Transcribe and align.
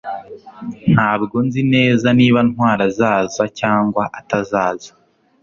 Ntabwo 0.93 1.35
nzi 1.45 1.61
neza 1.73 2.07
niba 2.19 2.39
Ntwali 2.47 2.81
azaza 2.89 3.43
cyangwa 3.59 4.03
atazaza 4.19 4.91